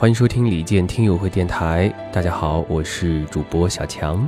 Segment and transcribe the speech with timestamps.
[0.00, 1.92] 欢迎收听李健听友会电台。
[2.10, 4.26] 大家好，我是主播小强。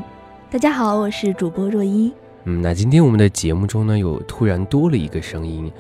[0.51, 2.13] 大家好，我是主播若一。
[2.45, 5.73] 嗯，那今天我们的节目中呢，有突然多了一个声音，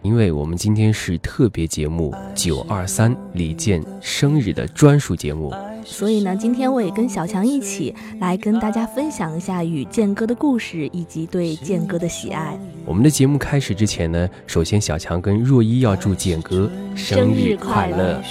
[0.00, 5.52] 因为我们今天是特别节目九二三李健生日的专属节目，
[5.84, 12.58] 所以呢，今天我也跟小强一起来跟大家分享一下与健哥的故事以及对健哥的喜爱。
[12.86, 18.22] 我们的节目开始之前呢，首先小强跟若一要祝健哥生日快乐。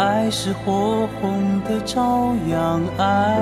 [0.00, 3.36] 爱是火红的朝阳，爱。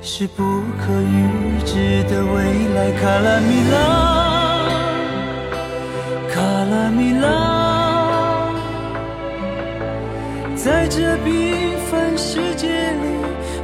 [0.00, 0.44] 是不
[0.78, 3.76] 可预知的未来，卡拉米拉，
[6.30, 7.26] 卡拉米拉，
[10.54, 13.06] 在这缤纷世界里，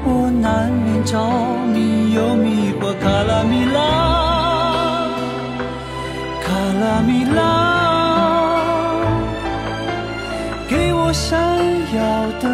[0.05, 1.17] 我难免着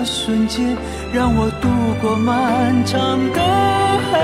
[0.00, 0.74] 的瞬间。
[1.12, 1.68] 让我度
[2.00, 3.40] 过漫长的
[4.10, 4.18] 黑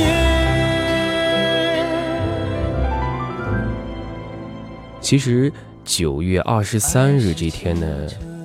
[0.00, 0.06] 夜。
[5.00, 5.52] 其实
[5.84, 7.86] 九月二十三日这天呢，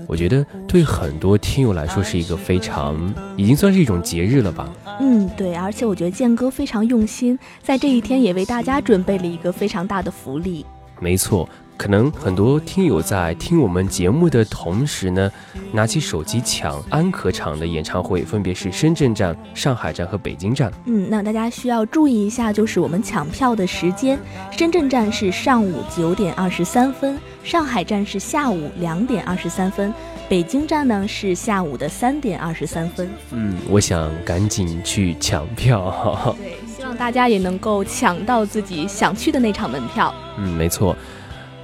[0.08, 2.96] 我觉得对很多听友来说是一个非常，
[3.36, 4.70] 已经算是一种节日了吧。
[5.00, 10.64] 嗯，对，而且我觉得健哥非常用心，在这一天也为大家准备了一个非常大的福利。
[11.00, 11.50] 没错。
[11.76, 15.30] 可能很多听友在听我们节目的同时呢，
[15.74, 20.72] 拿起手机抢安可场的演唱会，分别是深圳站、上海站和北京站。
[20.86, 24.18] 嗯，那大家需要注意一下，就是我们抢票的时间，
[24.52, 29.94] 深圳站是上午九点二十三分，上海站是下午两点二十三分，
[30.30, 33.10] 北京站呢是下午的三点二十三分。
[33.32, 36.34] 嗯，我想赶紧去抢票。
[36.38, 40.14] 对，希望大家也能够抢到自己想去的那场门票。
[40.38, 40.96] 嗯，没错。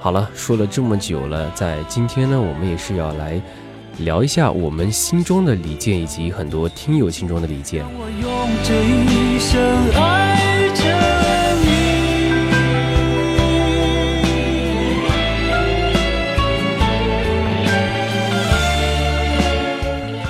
[0.02, 3.38] 好了，说了这么久了，在今天呢，我们也是要来
[3.98, 7.84] 聊一下我们心中的李健，以及很多听友心中的李健。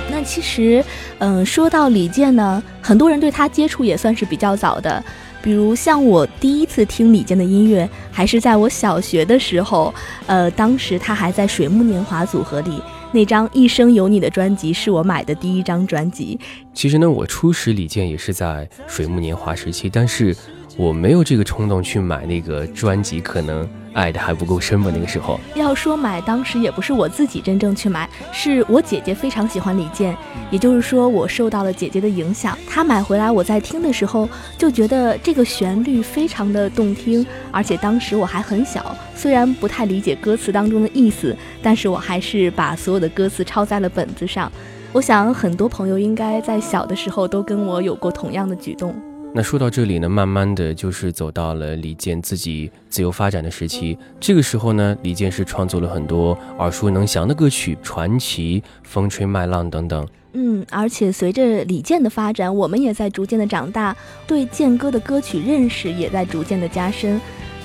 [0.09, 0.83] 那其实，
[1.19, 5.01] 嗯，说到李健呢，很多人对他接触也算是比较早的。
[5.41, 9.93] 比如像我第一次听李健的音乐，还是在我小学的时候，
[10.27, 12.81] 呃，当时他还在水木年华组合里，
[13.11, 16.39] 那张《一生有你》的专辑是我买的第一张专辑。
[16.73, 20.35] 其实呢，我初识李健也是在水木年华时期，但是
[20.77, 23.67] 我没有这个冲动去买那个专辑，可能。
[23.93, 24.89] 爱的还不够深吧？
[24.93, 30.15] 那个时候要说买，当时也不是我自己真正去买，是我姐姐非常喜欢李健，
[30.49, 32.57] 也就是说我受到了姐姐的影响。
[32.67, 44.51] 她买回来，我在听的时候就觉得这个旋律非常的动听，而且当时我还很小，虽然不太理解歌词当中的意思，但是我还是把所有的歌词抄在了本子上。
[44.93, 48.93] 我想很多朋友应该在小的时候都跟我有过同样的举动。
[49.33, 53.97] 那说到这里呢，慢慢的就是走到了李健自己自由发展的时期。
[54.19, 60.05] 这个时候呢，李健是创作了很多耳熟能详的歌曲，《传奇》《风吹麦浪》等等。
[60.33, 63.95] 嗯，而且随着李健的发展，我们也在逐渐的长大，
[64.27, 67.19] 对健哥的歌曲认识也在逐渐的加深。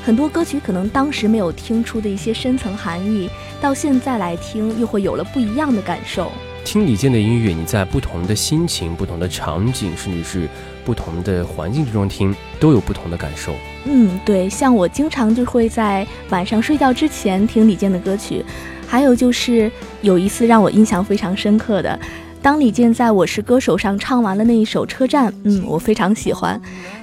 [0.04, 3.28] 很多歌曲可能当时没有听出的一些深层含义，
[3.60, 6.30] 到现在来听又会有了不一样的感受。
[6.64, 10.48] 听李健的音乐，你在不同的心情、不同的场景，甚至是
[10.86, 13.52] 不同的环境之中听，都有不同的感受。
[13.84, 18.44] 嗯，对，像我经常就会在晚上睡觉之前听李健的歌曲，
[18.86, 19.70] 还有就是
[20.00, 21.98] 有一次让我印象非常深刻的，
[22.40, 26.60] 当李健在我是歌手上唱完了那一首《车站》，嗯，我非常喜欢。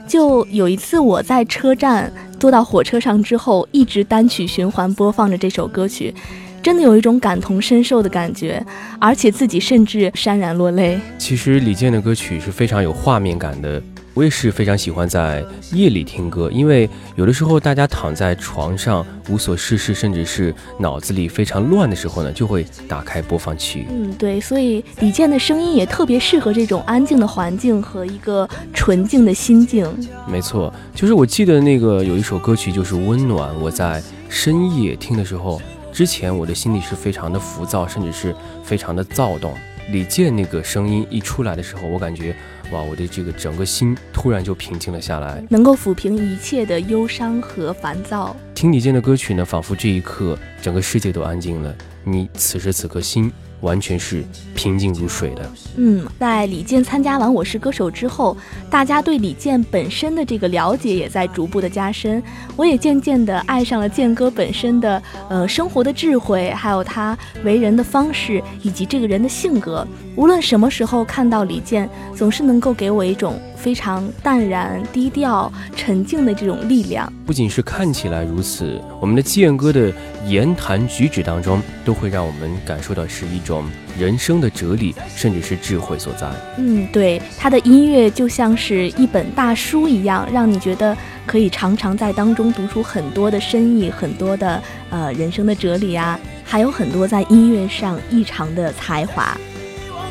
[0.07, 6.13] 就有一次我在车站坐到火车上之后，一直单曲循环播放着这首歌曲。
[6.63, 8.65] 真的有一种感同身受的感觉，
[8.97, 10.97] 而且自己甚至潸然落泪。
[11.17, 15.43] 其实李健的歌曲是非常有画面感的，我也是非常喜欢在
[15.73, 23.85] 夜里听歌，因为有的时候大家躺在床上无所事事，甚至是脑子里非常乱的时候呢，就会打开播放器。
[23.89, 29.85] 嗯，对，所以李健的声音也特别适合这种安静的环境和一个纯净的心境。
[30.31, 35.61] 没错，就是我记得那个有一首歌曲就是《温暖》，我在深夜听的时候。
[35.93, 39.53] 之前我的心里是非常的浮躁，甚至是非常的躁动。
[39.91, 42.35] 李健那个声音一出来的时候，我感觉，
[42.71, 48.35] 哇，我的这个整个心突然就平静了下来，能够抚平一切的忧伤和烦躁。
[48.55, 53.31] 听李健的歌曲呢，仿佛这一刻整个世界都安静了，你此时此刻心
[53.63, 54.23] 完全是
[54.53, 55.51] 平静如水的。
[55.77, 58.37] 嗯，在李健参加完《我是歌手》之后，
[58.69, 62.21] 大家对李健本身的这个了解也在逐步的加深。
[62.55, 69.87] 我也渐渐的爱上了健哥本身的呃生活的智慧，还有他为人的方式，以及这个人的性格。
[70.15, 77.11] 无论什么时候看到李健，总是能够给我一种非常淡然、低调、沉静的这种力量。
[77.25, 79.89] 不仅是看起来如此，我们的健哥的
[80.27, 83.63] 言谈举止当中，都会让我们感受到是一种
[83.97, 86.29] 人生的哲理，甚至是智慧所在。
[86.57, 99.37] 嗯，对，他的音乐就像是一本大书一样，让你觉得可以常常在当中读出很多的深意，很多的呃人生的哲理啊，还有很多在音乐上异常的才华。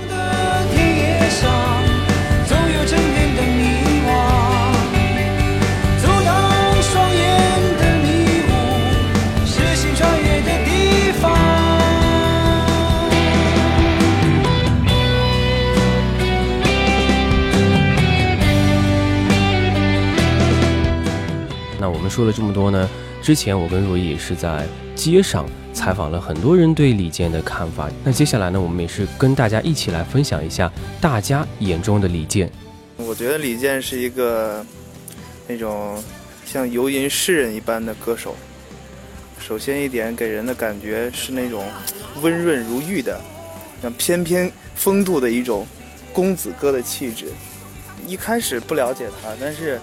[0.08, 1.71] 那
[22.12, 22.86] 说了这么多呢，
[23.22, 27.88] 之前我跟若依也是在街上采访了很多人对李健的看法。
[28.04, 30.70] 那接下来呢，我们也是跟大家一起来分享一下
[31.00, 32.50] 大家眼中的李健。
[32.98, 34.62] 我觉得李健是一个
[35.48, 36.04] 那种
[36.44, 38.36] 像游吟诗人一般的歌手。
[39.40, 41.64] 首先一点，给人的感觉是那种
[42.20, 43.18] 温润如玉的，
[43.80, 45.66] 像翩翩风度的一种
[46.12, 47.28] 公子哥的气质。
[48.06, 49.80] 一开始不了解他，但是。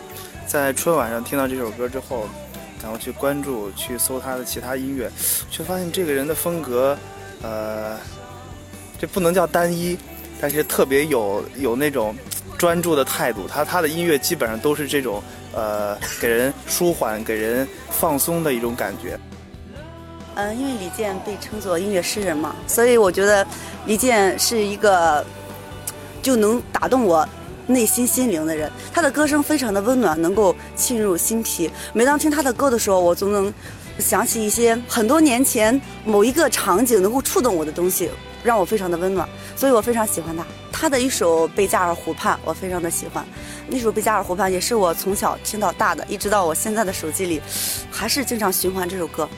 [0.50, 2.28] 在春晚上听到这首歌之后，
[2.82, 5.08] 然后去关注、去搜他的其他音乐，
[5.52, 6.98] 却发现这个人的风格，
[7.44, 7.96] 呃，
[9.00, 9.96] 这不能叫单一，
[10.42, 12.16] 但是特别有有那种
[12.58, 13.48] 专注的态度。
[13.48, 15.22] 他他的音乐基本上都是这种，
[15.54, 19.20] 呃， 给人舒缓、给人放松的一种感觉。
[20.34, 23.46] 嗯，因为李健被称作音乐诗人嘛，所以我觉得
[23.86, 25.24] 李健是一个
[26.24, 27.30] 就能打动我。
[27.70, 31.70] 内心心灵的人，他的歌声非常的温暖，能够沁入心脾。
[31.94, 33.54] 每当听他的歌的时候，我总能
[34.00, 38.10] 想起一些很多年前某一个场景能够触动我的东西，
[38.44, 39.30] 让我非常的温暖。
[39.56, 40.44] 所以我非常喜欢他。
[40.72, 43.24] 他的一首《贝加尔湖畔》，我非常的喜欢。
[43.68, 47.40] 那首《贝加尔湖畔》也是我从小听到大的，一直到我现在的手机里，
[47.92, 49.30] 还是经常循环这首歌。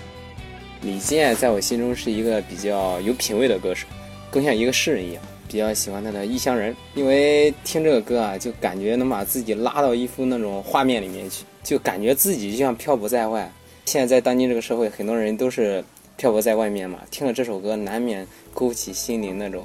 [0.83, 3.87] 李健在我心中是一个比较有品位的歌手，
[4.29, 5.23] 更像一个诗人一样。
[5.51, 13.51] 比较喜欢他的《异乡人》，因为听这个歌啊，就感觉能把自己拉到一幅那种画面里面去，就感觉自己就像漂泊在外。
[13.85, 15.83] 现在在当今这个社会，很多人都是
[16.15, 19.61] 漂泊在外面嘛，听了这首歌，难免勾起心灵那种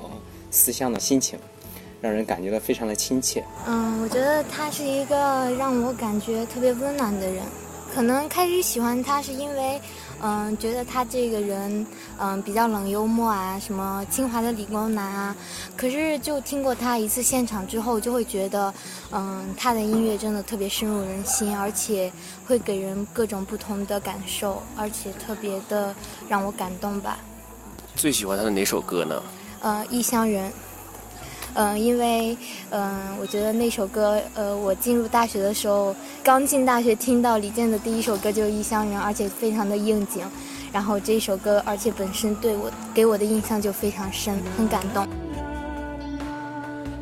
[0.50, 1.38] 思乡的心情，
[2.00, 3.44] 让人感觉到非常的亲切。
[3.66, 5.16] 嗯，我觉得他是一个
[5.56, 7.44] 让我感觉特别温暖的人。
[7.94, 9.80] 可能开始喜欢他是因为。
[10.22, 11.86] 嗯，觉得他这个人，
[12.18, 15.36] 嗯，比较冷幽默啊，什么清华的理工男啊。
[15.76, 18.72] 可是就听过他一次现场之后，就会觉得，
[19.12, 22.10] 嗯，他的音乐真的特别深入人心，而且
[22.46, 25.94] 会给人各种不同的感受，而且特别的
[26.28, 27.18] 让我感动吧。
[27.94, 29.22] 最喜欢他的哪首歌呢？
[29.60, 30.52] 呃，异乡人。
[31.56, 32.36] 嗯，因为
[32.68, 40.22] 嗯，我觉得那首歌，呃，我进入大学的时候，刚进大学听到李健的第一首歌就是《异乡人》，而且非常的应景。
[40.70, 45.06] 然后这首歌，而且本身对我给我的印象就非常深，很感动。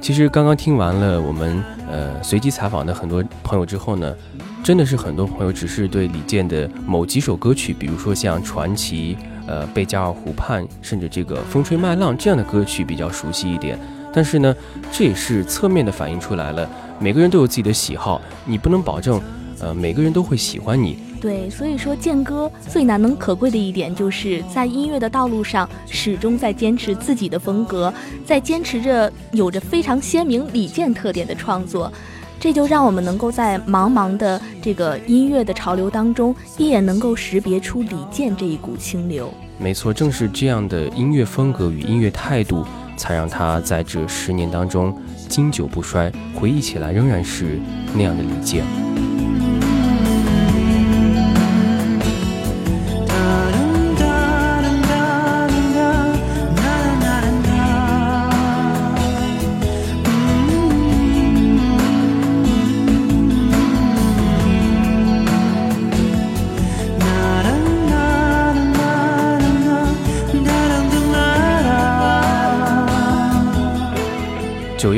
[0.01, 1.61] 其实刚刚听完了我们
[1.91, 4.15] 呃随机采访的很多朋友之后呢，
[4.62, 9.17] 真的是很多朋友只是对李健的某几首歌曲，比如说像《传奇》、
[9.49, 13.77] 呃《贝加尔湖畔》，甚至这个《风吹麦浪》这样的歌曲比较熟悉一点。
[14.15, 14.55] 但是呢，
[14.93, 16.69] 这也是侧面的反映出来了，
[17.01, 19.21] 每个人都有自己的喜好，你不能保证，
[19.59, 20.99] 呃，每个人都会喜欢你。
[21.21, 27.93] 对，所以说健哥最难能可贵的一点，就是在音乐的道路上始终在坚持自己的风格，
[28.25, 31.91] 在坚持着有着非常鲜明李健特点的创作，
[32.39, 39.33] 这就让我们能够在茫茫的这个音乐的潮流当中，一眼能够识别出李健这一股清流。
[39.59, 42.67] 没错，正是这样的音乐风格与音乐态度。
[42.96, 44.96] 才让他在这十年当中
[45.29, 47.58] 经久不衰，回忆起来仍然是
[47.94, 48.63] 那样的理解。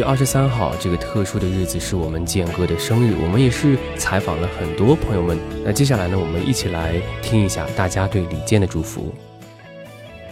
[0.06, 5.36] 二十三号这个特殊的日子是我们健哥的生日，我们也是采访了很多朋友们。
[5.64, 9.12] 那接下来呢，我们一起来听一下大家对李健的祝福。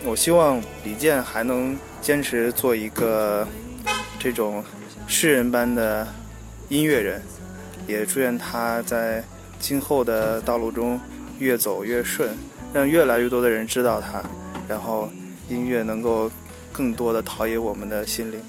[0.05, 3.45] 我希望李健还能坚持做一个
[4.17, 4.63] 这种
[5.09, 6.07] 诗人般的
[6.69, 7.21] 音乐人，
[7.89, 9.25] 也祝愿他在
[9.59, 11.01] 今后的道路中
[11.41, 12.31] 越走越顺，
[12.73, 14.23] 让越来越多的人知道他，
[14.69, 15.11] 然后
[15.49, 16.31] 音乐能够
[16.71, 18.41] 更多的陶冶我们的心灵。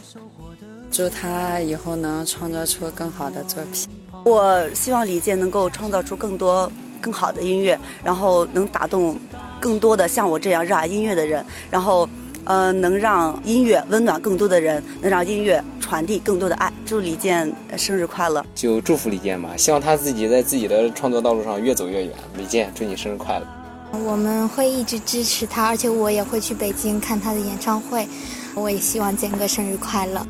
[0.96, 3.86] 祝他以后能创作出更好的作品。
[4.24, 6.72] 我希望李健能够创造出更多
[7.02, 9.20] 更好的音乐，然后能打动
[9.60, 12.08] 更多的像我这样热爱音乐的人，然后，
[12.46, 16.72] 呃，能让音乐温暖更多的人，能让音乐传递更多的爱。
[16.86, 18.46] 祝李健生日快乐！
[18.56, 22.14] 就祝福李健吧，希望他自己在自己的创作道路上越走越远。
[22.38, 23.46] 李健，祝你生日快乐！
[24.06, 28.08] 我们会一直支持他，而且我也会去北京看他的演唱会。
[28.54, 30.26] 我也希望健哥生日快乐。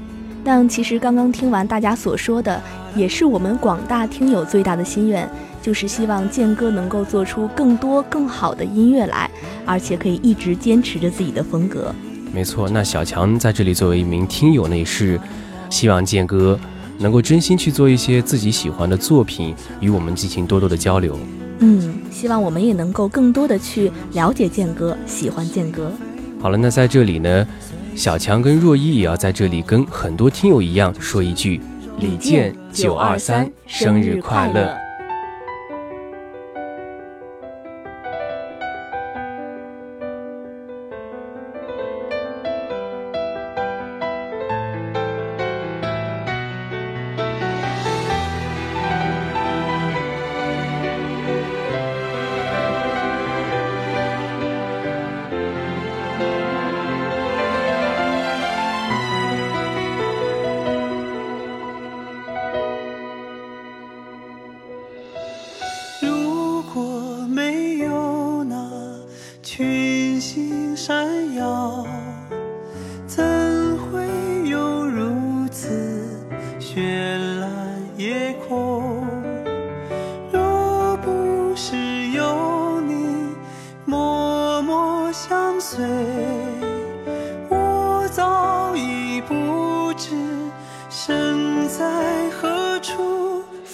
[0.46, 2.62] 但其实刚刚听完大家所说的，
[2.96, 5.28] 也是我们广大听友最大的心愿，
[5.60, 9.28] 就是希望健哥能够做出更多更好的音乐来，
[9.66, 11.92] 而且可以一直坚持着自己的风格。
[12.32, 15.20] 没错，那小强在这里作为一名听友呢，也是
[15.72, 16.60] 希望健哥
[17.00, 21.18] 能够真心去做一些自己喜欢的作品，与我们进行多多的交流。
[21.58, 25.92] 嗯，希望我们也能够更多的去了解健哥，喜欢健哥。
[26.40, 27.48] 好了，那在这里呢。
[27.96, 31.62] 小强跟若依也要在这里跟很多听友一样说一句：
[32.00, 34.85] 李健九二三生日快乐！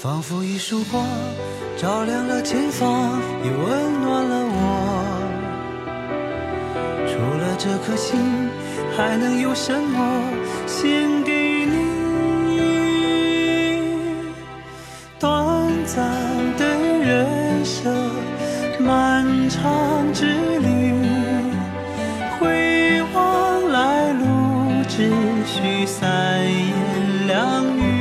[0.01, 1.05] 仿佛一束光
[1.77, 4.57] 照亮了前方也温暖了我。
[7.05, 8.49] 除了这颗心
[8.97, 10.23] 还能有什么
[10.65, 11.77] 献给你？
[15.19, 16.03] 短暂
[16.57, 17.93] 的人生
[18.79, 20.95] 漫长之旅
[22.39, 25.11] 回望来路只
[25.45, 26.73] 需三言
[27.27, 28.00] 两语。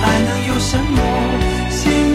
[0.00, 2.13] 还能有什么？